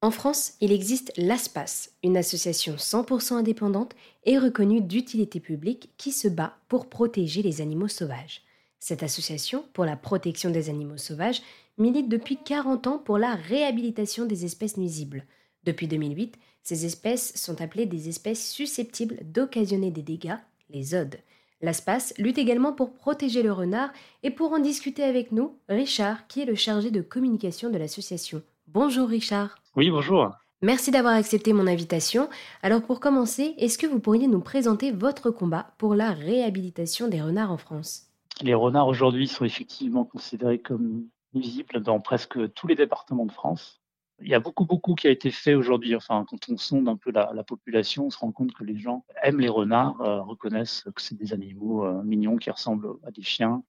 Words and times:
En 0.00 0.10
France, 0.10 0.54
il 0.62 0.72
existe 0.72 1.12
l'ASPAS, 1.18 1.90
une 2.02 2.16
association 2.16 2.76
100% 2.76 3.34
indépendante 3.34 3.94
et 4.24 4.38
reconnue 4.38 4.80
d'utilité 4.80 5.40
publique 5.40 5.90
qui 5.98 6.10
se 6.10 6.26
bat 6.26 6.56
pour 6.68 6.88
protéger 6.88 7.42
les 7.42 7.60
animaux 7.60 7.88
sauvages. 7.88 8.40
Cette 8.78 9.02
association 9.02 9.62
pour 9.74 9.84
la 9.84 9.96
protection 9.96 10.48
des 10.48 10.70
animaux 10.70 10.96
sauvages 10.96 11.42
milite 11.76 12.08
depuis 12.08 12.38
40 12.42 12.86
ans 12.86 12.98
pour 12.98 13.18
la 13.18 13.34
réhabilitation 13.34 14.24
des 14.24 14.46
espèces 14.46 14.78
nuisibles. 14.78 15.26
Depuis 15.64 15.86
2008, 15.86 16.36
ces 16.62 16.86
espèces 16.86 17.34
sont 17.36 17.60
appelées 17.60 17.84
des 17.84 18.08
espèces 18.08 18.50
susceptibles 18.50 19.18
d'occasionner 19.22 19.90
des 19.90 20.00
dégâts, 20.00 20.38
les 20.70 20.94
odes. 20.94 21.18
L'ASPAS 21.60 22.14
lutte 22.16 22.38
également 22.38 22.72
pour 22.72 22.94
protéger 22.94 23.42
le 23.42 23.52
renard 23.52 23.92
et 24.22 24.30
pour 24.30 24.50
en 24.52 24.60
discuter 24.60 25.02
avec 25.02 25.30
nous, 25.30 25.58
Richard, 25.68 26.26
qui 26.26 26.40
est 26.40 26.46
le 26.46 26.54
chargé 26.54 26.90
de 26.90 27.02
communication 27.02 27.68
de 27.68 27.76
l'association. 27.76 28.42
Bonjour 28.74 29.08
Richard. 29.08 29.56
Oui, 29.76 29.90
bonjour. 29.90 30.30
Merci 30.62 30.90
d'avoir 30.90 31.14
accepté 31.14 31.52
mon 31.52 31.66
invitation. 31.66 32.30
Alors 32.62 32.82
pour 32.82 33.00
commencer, 33.00 33.54
est-ce 33.58 33.76
que 33.76 33.86
vous 33.86 34.00
pourriez 34.00 34.28
nous 34.28 34.40
présenter 34.40 34.90
votre 34.92 35.30
combat 35.30 35.74
pour 35.76 35.94
la 35.94 36.12
réhabilitation 36.12 37.08
des 37.08 37.20
renards 37.20 37.50
en 37.50 37.58
France? 37.58 38.08
Les 38.40 38.54
renards 38.54 38.88
aujourd'hui 38.88 39.28
sont 39.28 39.44
effectivement 39.44 40.04
considérés 40.04 40.58
comme 40.58 41.04
nuisibles 41.34 41.82
dans 41.82 42.00
presque 42.00 42.52
tous 42.54 42.66
les 42.66 42.74
départements 42.74 43.26
de 43.26 43.32
France 43.32 43.82
il 44.22 44.28
y 44.28 44.34
a 44.34 44.40
beaucoup, 44.40 44.64
beaucoup 44.64 44.94
qui 44.94 45.08
a 45.08 45.10
été 45.10 45.30
fait 45.30 45.54
aujourd'hui. 45.54 45.94
Enfin, 45.94 46.24
quand 46.28 46.48
on 46.48 46.56
sonde 46.56 46.88
un 46.88 46.96
peu 46.96 47.10
la, 47.10 47.44
population, 47.44 48.06
on 48.06 48.10
se 48.10 48.18
rend 48.18 48.32
compte 48.32 48.52
que 48.52 48.64
les 48.64 48.78
gens 48.78 49.04
aiment 49.22 49.40
les 49.40 49.48
renards, 49.48 50.00
euh, 50.00 50.22
reconnaissent 50.22 50.84
que 50.94 51.02
c'est 51.02 51.16
des 51.16 51.32
animaux 51.32 51.84
euh, 51.84 52.02
mignons 52.02 52.36
qui 52.36 52.50
ressemblent 52.50 52.94
à 53.04 53.10
des 53.10 53.22
chiens. 53.22 53.62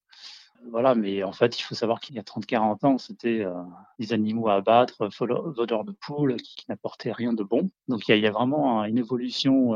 Voilà, 0.70 0.96
mais 0.96 1.24
en 1.24 1.34
fait, 1.34 1.60
il 1.60 1.64
faut 1.64 1.76
savoir 1.76 2.00
qu'il 2.00 2.16
y 2.16 2.20
a 2.20 2.24
30-40 2.24 2.86
ans, 2.86 2.98
c'était 2.98 3.44
euh, 3.44 3.54
des 4.00 4.14
animaux 4.14 4.48
à 4.48 4.56
abattre, 4.56 5.10
voleurs 5.20 5.84
de 5.84 5.92
poules, 5.92 6.38
qui, 6.38 6.66
n'apportaient 6.70 7.12
rien 7.12 7.34
de 7.34 7.44
bon. 7.44 7.70
Donc, 7.88 8.08
il 8.08 8.18
y 8.18 8.28
a, 8.28 8.32
vraiment 8.32 8.84
une 8.86 8.98
évolution 8.98 9.74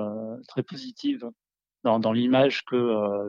très 0.48 0.64
positive 0.64 1.30
dans, 1.84 2.00
dans 2.00 2.14
l'image 2.14 2.64
que 2.66 2.76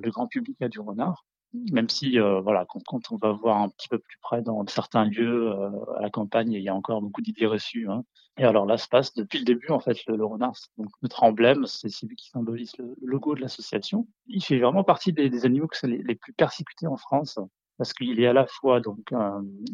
le 0.01 0.11
grand 0.11 0.29
public 0.29 0.61
a 0.63 0.69
du 0.69 0.81
renard 0.81 1.25
même 1.53 1.89
si 1.89 2.19
euh, 2.19 2.41
voilà 2.41 2.67
quand, 2.69 2.83
quand, 2.87 3.11
on 3.11 3.17
va 3.17 3.33
voir 3.33 3.59
un 3.59 3.69
petit 3.69 3.89
peu 3.89 3.99
plus 3.99 4.19
près 4.21 4.43
dans 4.43 4.67
certains 4.67 5.05
lieux 5.05 5.51
euh, 5.51 5.71
à 5.97 6.03
la 6.03 6.11
campagne 6.11 6.53
il 6.53 6.63
y 6.63 6.69
a 6.69 6.75
encore 6.75 7.01
beaucoup 7.01 7.23
d'idées 7.23 7.47
reçues 7.47 7.89
hein. 7.89 8.05
et 8.37 8.45
alors 8.45 8.67
là 8.67 8.77
se 8.77 8.89
passe 8.89 9.15
depuis 9.15 9.39
le 9.39 9.45
début 9.45 9.71
en 9.71 9.81
fait 9.81 9.97
le, 10.07 10.25
renard 10.25 10.55
donc 10.77 10.89
notre 11.03 11.23
emblème 11.23 11.67
c'est 11.67 11.89
celui 11.89 12.17
qui 12.17 12.29
symbolise 12.29 12.73
le, 12.79 12.95
logo 13.03 13.35
de 13.35 13.41
l'association 13.41 14.07
il 14.27 14.45
fait 14.45 14.59
vraiment 14.59 14.85
partie 14.85 15.13
des, 15.13 15.31
des 15.31 15.47
animaux 15.47 15.69
qui 15.69 15.79
sont 15.79 15.87
les, 15.87 16.03
les, 16.03 16.15
plus 16.15 16.33
persécutés 16.35 16.87
en 16.87 16.97
France 16.97 17.39
parce 17.79 17.93
qu'il 17.93 18.21
est 18.21 18.27
à 18.27 18.33
la 18.33 18.47
fois 18.47 18.81
donc 18.81 19.11
une 19.13 19.65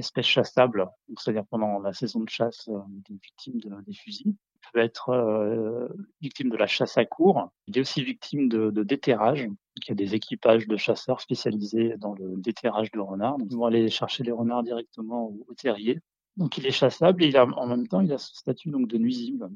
espèce 0.00 0.26
chassable 0.26 0.88
c'est-à-dire 1.18 1.46
pendant 1.46 1.78
la 1.78 1.92
saison 1.92 2.20
de 2.20 2.28
chasse 2.28 2.68
euh, 2.68 2.78
des 3.08 3.14
victimes 3.14 3.60
de, 3.60 3.70
des 3.86 3.94
fusils 3.94 4.34
peut 4.72 4.80
être 4.80 5.10
euh, 5.10 5.88
victime 6.20 6.50
de 6.50 6.56
la 6.56 6.66
chasse 6.66 6.96
à 6.98 7.04
court. 7.04 7.50
Il 7.66 7.76
est 7.76 7.80
aussi 7.80 8.02
victime 8.02 8.48
de, 8.48 8.70
de 8.70 8.82
déterrage. 8.82 9.48
Il 9.76 9.88
y 9.88 9.92
a 9.92 9.94
des 9.94 10.14
équipages 10.14 10.66
de 10.66 10.76
chasseurs 10.76 11.20
spécialisés 11.20 11.96
dans 11.98 12.14
le 12.14 12.36
déterrage 12.36 12.90
de 12.92 13.00
renards. 13.00 13.36
ils 13.48 13.56
vont 13.56 13.66
aller 13.66 13.88
chercher 13.88 14.24
les 14.24 14.32
renards 14.32 14.62
directement 14.62 15.32
au, 15.48 15.54
terrier. 15.54 16.00
Donc 16.36 16.58
il 16.58 16.66
est 16.66 16.72
chassable 16.72 17.22
et 17.22 17.28
il 17.28 17.36
a, 17.36 17.44
en 17.44 17.66
même 17.66 17.86
temps 17.86 18.00
il 18.00 18.12
a 18.12 18.18
ce 18.18 18.34
statut 18.34 18.70
donc 18.70 18.88
de 18.88 18.98
nuisible, 18.98 19.48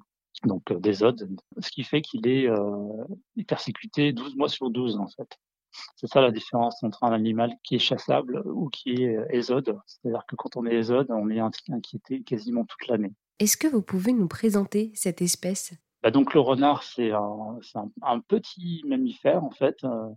donc 0.44 0.70
euh, 0.70 0.78
des 0.78 1.02
odes, 1.02 1.28
ce 1.58 1.70
qui 1.70 1.82
fait 1.82 2.02
qu'il 2.02 2.28
est, 2.28 2.48
euh, 2.48 3.04
est 3.36 3.42
persécuté 3.42 4.12
12 4.12 4.36
mois 4.36 4.48
sur 4.48 4.70
12 4.70 4.96
en 4.98 5.08
fait. 5.08 5.38
C'est 5.96 6.06
ça 6.06 6.20
la 6.20 6.30
différence 6.30 6.82
entre 6.82 7.04
un 7.04 7.12
animal 7.12 7.52
qui 7.62 7.76
est 7.76 7.80
chassable 7.80 8.42
ou 8.46 8.68
qui 8.68 9.02
est 9.02 9.16
ésode. 9.30 9.78
C'est-à-dire 9.86 10.24
que 10.26 10.36
quand 10.36 10.56
on 10.56 10.66
est 10.66 10.74
ésode, 10.74 11.06
on 11.10 11.28
est 11.30 11.40
inquiété 11.40 12.22
quasiment 12.22 12.64
toute 12.64 12.86
l'année. 12.88 13.12
Est-ce 13.38 13.56
que 13.56 13.68
vous 13.68 13.82
pouvez 13.82 14.12
nous 14.12 14.26
présenter 14.28 14.90
cette 14.94 15.22
espèce? 15.22 15.72
Bah 16.02 16.10
donc 16.10 16.34
le 16.34 16.40
renard, 16.40 16.82
c'est 16.82 17.12
un, 17.12 17.58
un, 18.02 18.20
petit 18.20 18.82
mammifère 18.86 19.44
en 19.44 19.50
fait 19.50 19.82
euh, 19.84 20.08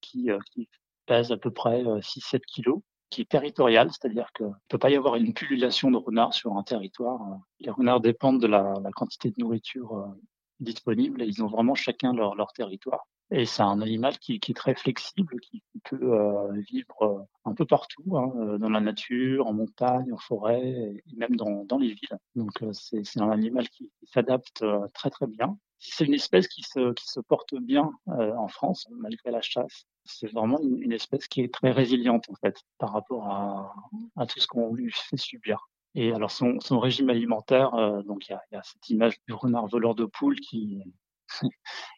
qui, 0.00 0.30
euh, 0.30 0.38
qui, 0.52 0.68
pèse 1.06 1.32
à 1.32 1.38
peu 1.38 1.50
près 1.50 1.82
6-7 1.82 2.36
euh, 2.36 2.38
kilos, 2.46 2.80
qui 3.08 3.22
est 3.22 3.30
territorial, 3.30 3.88
c'est-à-dire 3.90 4.30
qu'il 4.36 4.46
ne 4.46 4.52
peut 4.68 4.78
pas 4.78 4.90
y 4.90 4.96
avoir 4.96 5.14
une 5.14 5.32
pullulation 5.32 5.90
de 5.90 5.96
renards 5.96 6.34
sur 6.34 6.54
un 6.56 6.62
territoire. 6.62 7.20
Les 7.60 7.70
renards 7.70 8.00
dépendent 8.00 8.42
de 8.42 8.46
la, 8.46 8.74
la 8.82 8.90
quantité 8.90 9.30
de 9.30 9.36
nourriture 9.38 10.14
disponible 10.60 11.22
et 11.22 11.26
ils 11.26 11.42
ont 11.42 11.46
vraiment 11.46 11.74
chacun 11.74 12.12
leur, 12.12 12.34
leur 12.34 12.52
territoire. 12.52 13.06
Et 13.30 13.44
c'est 13.44 13.62
un 13.62 13.82
animal 13.82 14.18
qui, 14.18 14.40
qui, 14.40 14.52
est 14.52 14.54
très 14.54 14.74
flexible, 14.74 15.38
qui, 15.40 15.62
peut 15.84 16.14
euh, 16.14 16.50
vivre 16.70 17.02
euh, 17.02 17.22
un 17.44 17.54
peu 17.54 17.66
partout, 17.66 18.16
hein, 18.16 18.32
euh, 18.36 18.58
dans 18.58 18.70
la 18.70 18.80
nature, 18.80 19.46
en 19.46 19.52
montagne, 19.52 20.12
en 20.12 20.16
forêt, 20.16 20.62
et 20.62 21.16
même 21.16 21.36
dans, 21.36 21.64
dans 21.64 21.78
les 21.78 21.88
villes. 21.88 22.18
Donc 22.36 22.52
c'est, 22.72 23.04
c'est 23.04 23.20
un 23.20 23.30
animal 23.30 23.68
qui, 23.68 23.90
s'adapte 24.04 24.64
très 24.94 25.10
très 25.10 25.26
bien. 25.26 25.58
C'est 25.78 26.06
une 26.06 26.14
espèce 26.14 26.48
qui 26.48 26.62
se, 26.62 26.94
qui 26.94 27.06
se 27.06 27.20
porte 27.20 27.54
bien 27.54 27.92
en 28.06 28.48
France, 28.48 28.88
malgré 28.90 29.30
la 29.30 29.42
chasse. 29.42 29.84
C'est 30.04 30.32
vraiment 30.32 30.58
une, 30.60 30.92
espèce 30.92 31.28
qui 31.28 31.42
est 31.42 31.52
très 31.52 31.70
résiliente 31.70 32.30
en 32.30 32.34
fait, 32.36 32.56
par 32.78 32.92
rapport 32.92 33.26
à, 33.26 33.74
à 34.16 34.26
tout 34.26 34.40
ce 34.40 34.46
qu'on 34.46 34.74
lui 34.74 34.90
fait 34.90 35.18
subir. 35.18 35.68
Et 35.94 36.12
alors 36.12 36.30
son, 36.30 36.58
son 36.60 36.80
régime 36.80 37.10
alimentaire, 37.10 37.70
donc 38.04 38.28
il 38.28 38.32
y 38.32 38.54
y 38.54 38.56
a, 38.56 38.62
cette 38.62 38.88
image 38.88 39.20
du 39.26 39.34
renard 39.34 39.66
voleur 39.66 39.94
de 39.94 40.06
poules 40.06 40.40
qui, 40.40 40.82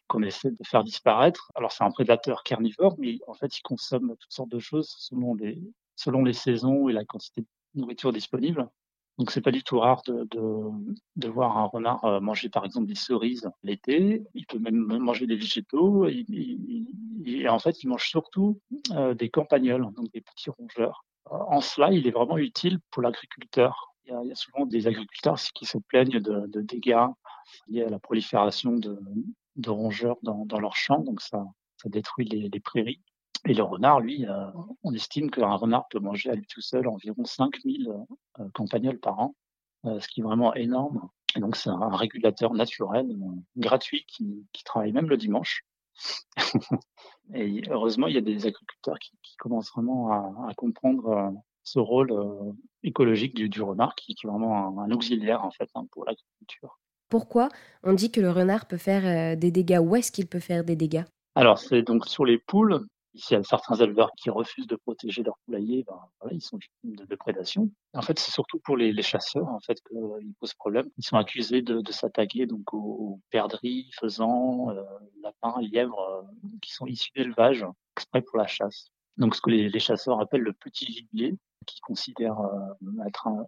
qu'on 0.07 0.23
essaie 0.23 0.51
de 0.51 0.63
faire 0.65 0.83
disparaître. 0.83 1.51
Alors 1.55 1.71
c'est 1.71 1.83
un 1.83 1.91
prédateur 1.91 2.43
carnivore, 2.43 2.95
mais 2.97 3.19
en 3.27 3.33
fait 3.33 3.57
il 3.57 3.61
consomme 3.61 4.15
toutes 4.19 4.33
sortes 4.33 4.51
de 4.51 4.59
choses 4.59 4.93
selon 4.97 5.35
les, 5.35 5.61
selon 5.95 6.23
les 6.23 6.33
saisons 6.33 6.89
et 6.89 6.93
la 6.93 7.05
quantité 7.05 7.41
de 7.41 7.47
nourriture 7.79 8.11
disponible. 8.11 8.69
Donc 9.17 9.31
c'est 9.31 9.41
pas 9.41 9.51
du 9.51 9.63
tout 9.63 9.79
rare 9.79 10.01
de, 10.07 10.27
de, 11.15 11.27
voir 11.27 11.57
un 11.57 11.65
renard 11.65 12.03
euh, 12.05 12.19
manger 12.19 12.49
par 12.49 12.65
exemple 12.65 12.87
des 12.87 12.95
cerises 12.95 13.49
l'été. 13.61 14.23
Il 14.33 14.45
peut 14.47 14.57
même 14.57 14.97
manger 14.97 15.27
des 15.27 15.35
végétaux. 15.35 16.07
Et, 16.07 17.47
en 17.47 17.59
fait, 17.59 17.83
il 17.83 17.87
mange 17.87 18.07
surtout 18.07 18.59
euh, 18.91 19.13
des 19.13 19.29
campagnols, 19.29 19.93
donc 19.93 20.11
des 20.11 20.21
petits 20.21 20.49
rongeurs. 20.49 21.05
En 21.29 21.61
cela, 21.61 21.91
il 21.91 22.07
est 22.07 22.11
vraiment 22.11 22.37
utile 22.37 22.79
pour 22.89 23.03
l'agriculteur. 23.03 23.93
Il, 24.05 24.27
y 24.27 24.31
a, 24.31 24.35
souvent 24.35 24.65
des 24.65 24.87
agriculteurs 24.87 25.37
qui 25.53 25.65
se 25.65 25.77
plaignent 25.77 26.19
de 26.19 26.61
dégâts 26.61 27.07
liés 27.67 27.83
à 27.83 27.89
la 27.89 27.99
prolifération 27.99 28.73
de, 28.73 28.99
de 29.55 29.69
rongeurs 29.69 30.17
dans, 30.23 30.45
dans 30.45 30.59
leurs 30.59 30.75
champs, 30.75 30.99
donc 30.99 31.21
ça, 31.21 31.45
ça 31.77 31.89
détruit 31.89 32.25
les, 32.25 32.49
les 32.49 32.59
prairies. 32.59 33.01
Et 33.45 33.53
le 33.53 33.63
renard, 33.63 33.99
lui, 33.99 34.27
euh, 34.27 34.51
on 34.83 34.93
estime 34.93 35.31
qu'un 35.31 35.55
renard 35.55 35.87
peut 35.89 35.99
manger 35.99 36.29
à 36.29 36.35
lui 36.35 36.45
tout 36.45 36.61
seul 36.61 36.87
environ 36.87 37.25
5000 37.25 37.89
euh, 38.39 38.49
campagnols 38.53 38.99
par 38.99 39.19
an, 39.19 39.35
euh, 39.85 39.99
ce 39.99 40.07
qui 40.07 40.19
est 40.19 40.23
vraiment 40.23 40.53
énorme. 40.53 41.09
Et 41.35 41.39
donc 41.39 41.55
c'est 41.55 41.69
un 41.69 41.95
régulateur 41.95 42.53
naturel, 42.53 43.07
gratuit, 43.55 44.05
qui, 44.05 44.45
qui, 44.51 44.63
travaille 44.63 44.91
même 44.91 45.09
le 45.09 45.17
dimanche. 45.17 45.65
et 47.33 47.63
heureusement, 47.69 48.07
il 48.07 48.15
y 48.15 48.17
a 48.17 48.21
des 48.21 48.45
agriculteurs 48.45 48.99
qui, 48.99 49.17
qui 49.23 49.37
commencent 49.37 49.71
vraiment 49.71 50.11
à, 50.11 50.49
à 50.49 50.53
comprendre 50.53 51.33
ce 51.63 51.79
rôle 51.79 52.13
écologique 52.83 53.33
du, 53.33 53.49
du 53.49 53.61
renard, 53.61 53.95
qui, 53.95 54.13
qui, 54.13 54.27
est 54.27 54.29
vraiment 54.29 54.81
un, 54.81 54.83
un 54.83 54.91
auxiliaire 54.91 55.45
en 55.45 55.51
fait 55.51 55.69
hein, 55.73 55.85
pour 55.91 56.05
l'agriculture. 56.05 56.80
Pourquoi 57.11 57.49
on 57.83 57.91
dit 57.91 58.09
que 58.09 58.21
le 58.21 58.31
renard 58.31 58.67
peut 58.67 58.77
faire 58.77 59.05
euh, 59.05 59.35
des 59.35 59.51
dégâts? 59.51 59.79
Où 59.81 59.97
est-ce 59.97 60.13
qu'il 60.13 60.27
peut 60.27 60.39
faire 60.39 60.63
des 60.63 60.77
dégâts? 60.77 61.03
Alors, 61.35 61.59
c'est 61.59 61.81
donc 61.81 62.07
sur 62.07 62.23
les 62.23 62.37
poules. 62.37 62.87
S'il 63.15 63.35
y 63.35 63.39
a 63.39 63.43
certains 63.43 63.75
éleveurs 63.75 64.11
qui 64.15 64.29
refusent 64.29 64.67
de 64.67 64.77
protéger 64.77 65.21
leurs 65.21 65.37
poulaillers, 65.45 65.83
ben, 65.85 65.99
voilà, 66.21 66.33
ils 66.33 66.41
sont 66.41 66.57
victimes 66.57 67.05
de, 67.05 67.15
prédation. 67.15 67.69
En 67.93 68.01
fait, 68.01 68.17
c'est 68.17 68.31
surtout 68.31 68.59
pour 68.63 68.77
les, 68.77 69.01
chasseurs 69.01 69.49
en 69.49 69.59
fait 69.59 69.81
qu'ils 69.89 70.33
posent 70.39 70.53
problème. 70.53 70.85
Ils 70.97 71.03
sont 71.03 71.17
accusés 71.17 71.61
de, 71.61 71.91
s'attaquer 71.91 72.45
donc 72.45 72.73
aux, 72.73 73.19
perdrix, 73.29 73.91
faisans, 73.99 74.69
euh, 74.69 74.81
lapins, 75.21 75.59
lièvres 75.59 75.99
euh, 75.99 76.47
qui 76.61 76.71
sont 76.71 76.85
issus 76.85 77.11
d'élevage 77.13 77.65
exprès 77.97 78.21
pour 78.21 78.37
la 78.37 78.47
chasse. 78.47 78.87
Donc, 79.17 79.35
ce 79.35 79.41
que 79.41 79.49
les, 79.49 79.79
chasseurs 79.79 80.21
appellent 80.21 80.39
le 80.39 80.53
petit 80.53 80.85
gibier, 80.85 81.35
qui 81.67 81.81
considèrent 81.81 82.39
être 83.05 83.27
un, 83.27 83.45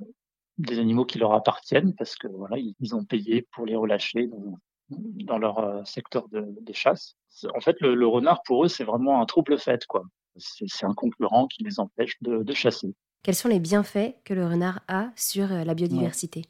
des 0.58 0.80
animaux 0.80 1.06
qui 1.06 1.18
leur 1.18 1.34
appartiennent 1.34 1.94
parce 1.96 2.16
que 2.16 2.28
voilà, 2.28 2.58
ils 2.58 2.96
ont 2.96 3.04
payé 3.04 3.48
pour 3.52 3.66
les 3.66 3.76
relâcher 3.76 4.28
dans, 4.28 4.58
dans 4.90 5.38
leur 5.38 5.60
euh, 5.60 5.84
secteur 5.86 6.28
de, 6.30 6.46
des 6.62 6.74
chasses. 6.74 7.16
En 7.56 7.60
fait, 7.62 7.80
le, 7.82 7.96
le 7.96 8.08
renard 8.08 8.44
pour 8.44 8.66
eux, 8.66 8.68
c'est 8.68 8.84
vraiment 8.84 9.22
un 9.22 9.26
trouble 9.26 9.58
fait, 9.58 9.86
quoi. 9.86 10.04
C'est 10.38 10.86
un 10.86 10.94
concurrent 10.94 11.48
qui 11.48 11.64
les 11.64 11.80
empêche 11.80 12.18
de, 12.22 12.42
de, 12.42 12.54
chasser. 12.54 12.96
Quels 13.22 13.36
sont 13.36 13.50
les 13.50 13.60
bienfaits 13.60 14.16
que 14.26 14.34
le 14.34 14.46
renard 14.46 14.80
a 14.88 15.12
sur 15.16 15.52
euh, 15.52 15.64
la 15.64 15.76
biodiversité? 15.76 16.44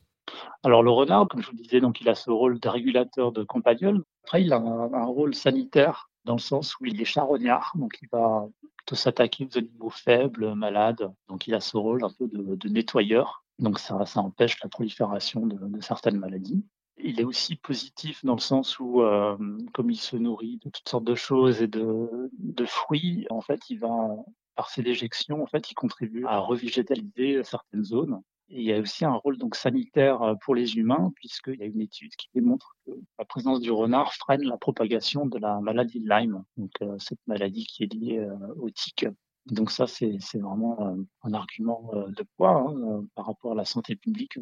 Alors 0.63 0.83
le 0.83 0.92
renard, 0.92 1.27
comme 1.27 1.42
je 1.42 1.50
vous 1.50 1.57
disais, 1.57 1.81
donc 1.81 2.00
il 2.00 2.07
a 2.07 2.16
ce 2.16 2.31
rôle 2.31 2.60
de 2.60 2.69
régulateur 2.69 3.33
de 3.33 3.44
campagnol. 3.44 4.04
Après, 4.24 4.42
il 4.42 4.54
a 4.54 4.57
un, 4.57 4.94
un 4.94 5.06
rôle 5.06 5.36
sanitaire 5.36 6.10
dans 6.24 6.36
le 6.36 6.39
sens 6.39 6.80
où 6.80 6.86
il 6.86 7.01
est 7.01 7.06
charognard, 7.06 7.74
donc 7.75 7.98
il 8.01 8.07
va 8.10 8.48
plutôt 8.77 8.95
s'attaquer 8.95 9.45
aux 9.45 9.57
animaux 9.57 9.89
faibles, 9.89 10.56
malades. 10.56 11.12
Donc 11.27 11.48
il 11.48 11.54
a 11.54 11.60
ce 11.60 11.75
rôle 11.75 12.06
un 12.06 12.12
peu 12.18 12.27
de, 12.30 12.56
de 12.56 12.69
nettoyeur 12.69 13.43
donc 13.59 13.79
ça, 13.79 14.05
ça 14.05 14.19
empêche 14.19 14.61
la 14.63 14.69
prolifération 14.69 15.45
de, 15.45 15.57
de, 15.57 15.81
certaines 15.81 16.17
maladies. 16.17 16.63
Il 16.97 17.19
est 17.19 17.23
aussi 17.23 17.55
positif 17.55 18.23
dans 18.23 18.35
le 18.35 18.41
sens 18.41 18.79
où, 18.79 19.01
euh, 19.01 19.38
comme 19.73 19.89
il 19.89 19.97
se 19.97 20.15
nourrit 20.15 20.59
de 20.63 20.69
toutes 20.69 20.88
sortes 20.88 21.03
de 21.03 21.15
choses 21.15 21.61
et 21.61 21.67
de, 21.67 22.29
de 22.38 22.65
fruits, 22.65 23.25
en 23.29 23.41
fait, 23.41 23.59
il 23.69 23.79
va, 23.79 24.15
par 24.55 24.69
ses 24.69 24.83
déjections, 24.83 25.41
en 25.41 25.47
fait, 25.47 25.71
il 25.71 25.75
contribue 25.75 26.25
à 26.25 26.39
revégétaliser 26.39 27.44
certaines 27.44 27.83
zones. 27.83 28.21
Et 28.50 28.59
il 28.59 28.65
y 28.65 28.73
a 28.73 28.79
aussi 28.79 29.05
un 29.05 29.13
rôle 29.13 29.38
donc 29.38 29.55
sanitaire 29.55 30.35
pour 30.44 30.53
les 30.53 30.75
humains, 30.75 31.11
puisqu'il 31.15 31.55
y 31.55 31.63
a 31.63 31.65
une 31.65 31.81
étude 31.81 32.15
qui 32.15 32.29
démontre 32.35 32.75
que 32.85 32.91
la 33.17 33.25
présence 33.25 33.61
du 33.61 33.71
renard 33.71 34.13
freine 34.13 34.44
la 34.44 34.57
propagation 34.57 35.25
de 35.25 35.39
la 35.39 35.59
maladie 35.61 36.00
de 36.00 36.09
Lyme, 36.09 36.44
donc 36.57 36.71
euh, 36.81 36.95
cette 37.00 37.25
maladie 37.25 37.65
qui 37.65 37.83
est 37.83 37.94
liée 37.94 38.19
euh, 38.19 38.53
au 38.57 38.69
tic. 38.69 39.07
Donc 39.48 39.72
ça, 39.72 39.88
c'est 39.88 40.18
vraiment 40.36 40.95
un 41.24 41.34
argument 41.34 41.92
de 42.07 42.24
poids 42.38 42.66
hein, 42.69 43.06
par 43.16 43.25
rapport 43.25 43.51
à 43.51 43.56
la 43.56 43.66
santé 43.66 43.95
publique. 43.95 44.38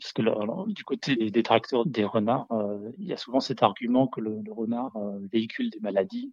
Parce 0.00 0.12
que 0.12 0.72
du 0.72 0.84
côté 0.84 1.16
des 1.16 1.30
détracteurs 1.30 1.84
des 1.86 2.04
renards, 2.04 2.46
il 2.98 3.06
y 3.06 3.12
a 3.12 3.16
souvent 3.16 3.40
cet 3.40 3.62
argument 3.62 4.06
que 4.06 4.20
le, 4.20 4.42
renard 4.52 4.92
véhicule 5.32 5.70
des 5.70 5.80
maladies. 5.80 6.32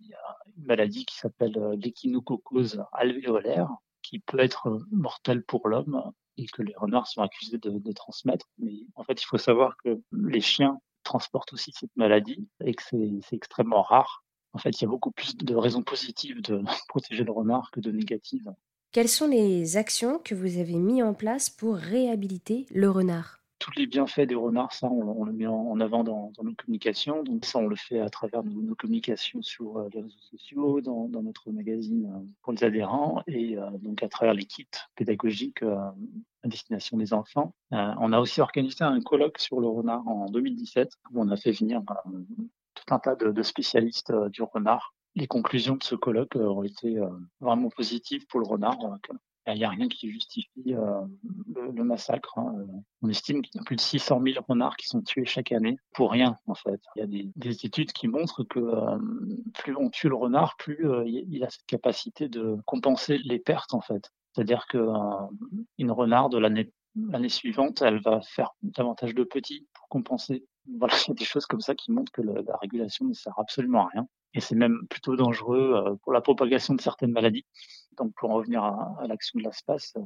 Il 0.00 0.08
y 0.08 0.14
a 0.14 0.36
une 0.56 0.64
maladie 0.64 1.06
qui 1.06 1.16
s'appelle 1.16 1.56
l'échinococose 1.78 2.84
alvéolaire, 2.92 3.70
qui 4.02 4.18
peut 4.18 4.40
être 4.40 4.80
mortelle 4.90 5.42
pour 5.42 5.68
l'homme 5.68 6.12
et 6.36 6.46
que 6.46 6.62
les 6.62 6.74
renards 6.76 7.06
sont 7.06 7.22
accusés 7.22 7.58
de, 7.58 7.92
transmettre. 7.92 8.46
Mais 8.58 8.72
en 8.94 9.04
fait, 9.04 9.20
il 9.20 9.26
faut 9.26 9.38
savoir 9.38 9.76
que 9.84 10.00
les 10.12 10.40
chiens 10.40 10.78
transportent 11.02 11.52
aussi 11.52 11.72
cette 11.72 11.94
maladie 11.96 12.48
et 12.64 12.74
que 12.74 12.82
c'est 12.82 13.36
extrêmement 13.36 13.82
rare. 13.82 14.24
En 14.52 14.58
fait, 14.58 14.80
il 14.80 14.82
y 14.82 14.86
a 14.86 14.90
beaucoup 14.90 15.10
plus 15.10 15.36
de 15.36 15.54
raisons 15.54 15.82
positives 15.82 16.42
de 16.42 16.62
protéger 16.88 17.24
le 17.24 17.32
renard 17.32 17.70
que 17.70 17.80
de 17.80 17.90
négatives. 17.90 18.52
Quelles 18.92 19.08
sont 19.08 19.28
les 19.28 19.76
actions 19.76 20.18
que 20.18 20.34
vous 20.34 20.58
avez 20.58 20.74
mises 20.74 21.04
en 21.04 21.14
place 21.14 21.48
pour 21.48 21.76
réhabiliter 21.76 22.66
le 22.74 22.90
renard? 22.90 23.38
Tous 23.60 23.70
les 23.76 23.86
bienfaits 23.86 24.22
des 24.22 24.34
renards, 24.34 24.72
ça, 24.72 24.88
on, 24.88 25.22
le 25.22 25.32
met 25.32 25.46
en, 25.46 25.78
avant 25.78 26.02
dans, 26.02 26.32
nos 26.42 26.54
communications. 26.54 27.22
Donc 27.22 27.44
ça, 27.44 27.60
on 27.60 27.68
le 27.68 27.76
fait 27.76 28.00
à 28.00 28.08
travers 28.08 28.42
nos, 28.42 28.74
communications 28.74 29.42
sur 29.42 29.76
euh, 29.76 29.88
les 29.92 30.00
réseaux 30.00 30.18
sociaux, 30.18 30.80
dans, 30.80 31.08
notre 31.08 31.52
magazine 31.52 32.06
euh, 32.06 32.26
pour 32.42 32.52
les 32.52 32.64
adhérents, 32.64 33.22
et 33.28 33.58
euh, 33.58 33.70
donc 33.82 34.02
à 34.02 34.08
travers 34.08 34.34
les 34.34 34.44
kits 34.44 34.66
pédagogiques 34.96 35.62
à 35.62 35.94
destination 36.48 36.96
des 36.96 37.12
enfants. 37.12 37.54
on 37.70 38.12
a 38.12 38.18
aussi 38.18 38.40
organisé 38.40 38.82
un 38.82 39.00
colloque 39.02 39.38
sur 39.38 39.60
le 39.60 39.68
renard 39.68 40.08
en 40.08 40.30
2017, 40.30 40.90
où 41.12 41.20
on 41.20 41.28
a 41.28 41.36
fait 41.36 41.52
venir 41.52 41.82
tout 42.84 42.94
un 42.94 42.98
tas 42.98 43.14
de, 43.14 43.42
spécialistes 43.42 44.12
du 44.30 44.42
renard. 44.42 44.94
Les 45.16 45.26
conclusions 45.26 45.76
de 45.76 45.82
ce 45.82 45.94
colloque 45.94 46.36
ont 46.36 46.62
été 46.62 46.98
vraiment 47.40 47.68
positives 47.68 48.26
pour 48.28 48.40
le 48.40 48.46
renard. 48.46 48.78
Il 49.46 49.58
n'y 49.58 49.64
a 49.64 49.70
rien 49.70 49.88
qui 49.88 50.10
justifie 50.10 50.74
euh, 50.74 51.00
le, 51.54 51.84
massacre. 51.84 52.38
Hein. 52.38 52.54
On 53.02 53.08
estime 53.08 53.42
qu'il 53.42 53.56
y 53.56 53.58
a 53.58 53.64
plus 53.64 53.76
de 53.76 53.80
600 53.80 54.20
000 54.22 54.44
renards 54.46 54.76
qui 54.76 54.86
sont 54.86 55.02
tués 55.02 55.24
chaque 55.24 55.52
année 55.52 55.78
pour 55.94 56.10
rien, 56.10 56.36
en 56.46 56.54
fait. 56.54 56.80
Il 56.96 57.00
y 57.00 57.02
a 57.02 57.06
des, 57.06 57.66
études 57.66 57.92
qui 57.92 58.06
montrent 58.06 58.44
que 58.44 58.58
euh, 58.58 58.98
plus 59.54 59.76
on 59.76 59.88
tue 59.88 60.08
le 60.08 60.14
renard, 60.14 60.56
plus 60.58 60.88
euh, 60.88 61.04
il 61.06 61.42
a 61.42 61.50
cette 61.50 61.66
capacité 61.66 62.28
de 62.28 62.58
compenser 62.66 63.18
les 63.18 63.38
pertes, 63.38 63.74
en 63.74 63.80
fait. 63.80 64.10
C'est-à-dire 64.34 64.66
qu'une 64.66 65.90
renarde, 65.90 66.34
l'année 66.34 66.72
l'année 66.96 67.28
suivante, 67.28 67.82
elle 67.82 68.00
va 68.00 68.20
faire 68.22 68.50
davantage 68.62 69.14
de 69.14 69.24
petits 69.24 69.66
pour 69.74 69.88
compenser. 69.88 70.44
Voilà, 70.78 70.94
il 71.06 71.08
y 71.08 71.12
a 71.12 71.14
des 71.14 71.24
choses 71.24 71.46
comme 71.46 71.60
ça 71.60 71.74
qui 71.74 71.92
montrent 71.92 72.12
que 72.12 72.22
la 72.22 72.56
régulation 72.56 73.06
ne 73.06 73.14
sert 73.14 73.38
absolument 73.38 73.86
à 73.86 73.90
rien. 73.92 74.06
Et 74.34 74.40
c'est 74.40 74.54
même 74.54 74.86
plutôt 74.88 75.16
dangereux 75.16 75.98
pour 76.02 76.12
la 76.12 76.20
propagation 76.20 76.74
de 76.74 76.80
certaines 76.80 77.10
maladies. 77.10 77.44
Donc, 77.96 78.14
pour 78.14 78.30
en 78.30 78.34
revenir 78.34 78.62
à, 78.62 79.06
l'action 79.06 79.38
de 79.38 79.44
l'espace, 79.44 79.92
euh, 79.96 80.02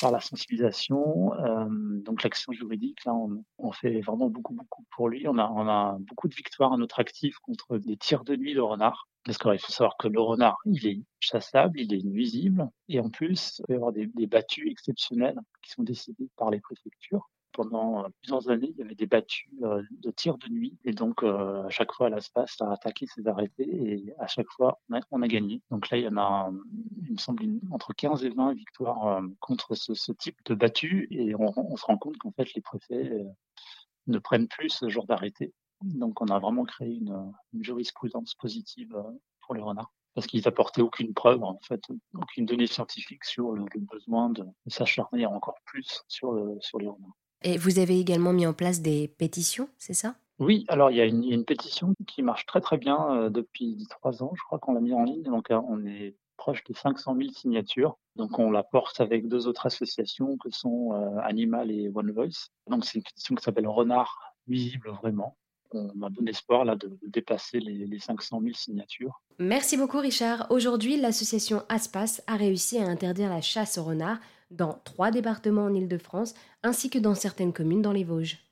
par 0.00 0.10
la 0.10 0.20
sensibilisation, 0.20 1.34
euh, 1.34 1.66
donc 2.02 2.22
l'action 2.22 2.52
juridique, 2.52 3.04
là, 3.04 3.14
on, 3.58 3.72
fait 3.72 4.00
vraiment 4.00 4.28
beaucoup, 4.28 4.54
beaucoup 4.54 4.84
pour 4.90 5.08
lui. 5.08 5.26
On 5.28 5.38
a, 5.38 5.96
beaucoup 6.00 6.28
de 6.28 6.34
victoires 6.34 6.72
à 6.72 6.76
notre 6.76 7.00
actif 7.00 7.36
contre 7.38 7.78
des 7.78 7.96
tirs 7.96 8.24
de 8.24 8.36
nuit 8.36 8.54
de 8.54 8.60
renard. 8.60 9.08
Parce 9.24 9.38
qu'il 9.38 9.58
faut 9.58 9.72
savoir 9.72 9.96
que 9.98 10.08
le 10.08 10.20
renard, 10.20 10.56
il 10.64 10.86
est 10.86 11.00
chassable, 11.20 11.78
il 11.80 11.94
est 11.94 12.02
nuisible, 12.02 12.68
et 12.88 12.98
en 12.98 13.08
plus, 13.08 13.58
il 13.58 13.66
peut 13.66 13.72
y 13.74 13.76
avoir 13.76 13.92
des 13.92 14.26
battues 14.26 14.68
exceptionnelles 14.68 15.38
qui 15.62 15.70
sont 15.70 15.84
décidées 15.84 16.28
par 16.36 16.50
les 16.50 16.60
préfectures 16.60 17.28
pendant 17.52 18.04
euh, 18.04 18.08
plusieurs 18.20 18.48
années, 18.50 18.70
il 18.70 18.78
y 18.78 18.82
avait 18.82 18.94
des 18.94 19.06
battues 19.06 19.50
euh, 19.62 19.82
de 19.90 20.10
tir 20.10 20.38
de 20.38 20.48
nuit. 20.48 20.76
Et 20.84 20.92
donc, 20.92 21.22
euh, 21.22 21.64
à 21.64 21.70
chaque 21.70 21.92
fois, 21.92 22.10
l'espace 22.10 22.60
a 22.60 22.72
attaqué 22.72 23.06
ses 23.06 23.26
arrêtés 23.26 23.68
et 23.68 24.14
à 24.18 24.26
chaque 24.26 24.48
fois, 24.50 24.80
on 25.10 25.22
a, 25.22 25.28
gagné. 25.28 25.62
Donc 25.70 25.90
là, 25.90 25.98
il 25.98 26.04
y 26.04 26.08
en 26.08 26.16
a, 26.16 26.50
il 27.06 27.12
me 27.12 27.18
semble, 27.18 27.44
entre 27.70 27.92
15 27.92 28.24
et 28.24 28.30
20 28.30 28.54
victoires 28.54 29.22
contre 29.40 29.74
ce, 29.74 30.12
type 30.12 30.38
de 30.44 30.54
battues. 30.54 31.08
Et 31.10 31.34
on, 31.34 31.76
se 31.76 31.86
rend 31.86 31.98
compte 31.98 32.18
qu'en 32.18 32.32
fait, 32.32 32.52
les 32.54 32.60
préfets 32.60 33.24
ne 34.06 34.18
prennent 34.18 34.48
plus 34.48 34.70
ce 34.70 34.88
genre 34.88 35.06
d'arrêté. 35.06 35.52
Donc, 35.82 36.20
on 36.20 36.26
a 36.26 36.38
vraiment 36.38 36.64
créé 36.64 36.94
une, 36.94 37.32
jurisprudence 37.60 38.34
positive 38.34 38.94
pour 39.40 39.54
les 39.54 39.62
renards 39.62 39.92
parce 40.14 40.26
qu'ils 40.26 40.42
n'apportaient 40.44 40.82
aucune 40.82 41.14
preuve, 41.14 41.42
en 41.42 41.58
fait, 41.66 41.80
aucune 42.14 42.44
donnée 42.44 42.66
scientifique 42.66 43.24
sur 43.24 43.52
le, 43.52 43.64
besoin 43.90 44.28
de, 44.28 44.44
s'acharner 44.66 45.24
encore 45.24 45.58
plus 45.64 46.02
sur, 46.06 46.38
sur 46.60 46.78
les 46.78 46.88
renards. 46.88 47.16
Et 47.44 47.56
vous 47.58 47.78
avez 47.78 47.98
également 47.98 48.32
mis 48.32 48.46
en 48.46 48.52
place 48.52 48.80
des 48.80 49.08
pétitions, 49.08 49.68
c'est 49.78 49.94
ça? 49.94 50.14
Oui, 50.38 50.64
alors 50.68 50.90
il 50.90 50.96
y, 50.96 51.00
a 51.00 51.04
une, 51.04 51.44
pétition 51.44 51.94
qui 52.06 52.22
marche 52.22 52.46
très 52.46 52.60
très 52.60 52.76
bien 52.76 52.98
euh, 53.14 53.30
depuis 53.30 53.86
trois 53.90 54.22
ans, 54.24 54.32
je 54.34 54.42
crois 54.42 54.58
qu'on 54.58 54.72
l'a 54.72 54.80
mis 54.80 54.92
en 54.92 55.04
ligne, 55.04 55.22
donc 55.22 55.50
euh, 55.50 55.60
on 55.68 55.84
est 55.84 56.16
proche 56.36 56.64
de 56.64 56.74
500 56.74 57.14
000 57.16 57.30
signatures. 57.30 57.96
Donc 58.16 58.38
on 58.40 58.50
la 58.50 58.64
porte 58.64 59.00
avec 59.00 59.28
deux 59.28 59.46
autres 59.46 59.66
associations 59.66 60.36
que 60.38 60.50
sont 60.50 60.92
euh, 60.94 61.20
Animal 61.22 61.70
et 61.70 61.88
One 61.94 62.10
Voice. 62.10 62.50
Donc 62.68 62.84
c'est 62.84 62.98
une 62.98 63.04
pétition 63.04 63.36
qui 63.36 63.44
s'appelle 63.44 63.68
Renard 63.68 64.18
visible 64.48 64.90
vraiment. 64.90 65.36
On 65.70 66.02
a 66.02 66.10
bon 66.10 66.26
espoir 66.26 66.64
là 66.64 66.74
de, 66.74 66.98
dépasser 67.06 67.60
les, 67.60 67.86
les 67.86 67.98
500 67.98 68.40
000 68.42 68.52
signatures. 68.54 69.22
Merci 69.38 69.76
beaucoup 69.76 70.00
Richard. 70.00 70.48
Aujourd'hui, 70.50 71.00
l'association 71.00 71.62
Aspas 71.68 72.20
a 72.26 72.36
réussi 72.36 72.78
à 72.78 72.86
interdire 72.86 73.30
la 73.30 73.40
chasse 73.40 73.78
au 73.78 73.84
renard 73.84 74.18
dans 74.52 74.80
trois 74.84 75.10
départements 75.10 75.64
en 75.64 75.74
Île-de-France, 75.74 76.34
ainsi 76.62 76.90
que 76.90 76.98
dans 76.98 77.14
certaines 77.14 77.52
communes 77.52 77.82
dans 77.82 77.92
les 77.92 78.04
Vosges. 78.04 78.44